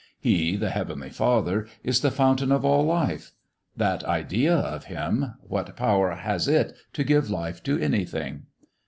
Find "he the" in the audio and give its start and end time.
0.19-0.71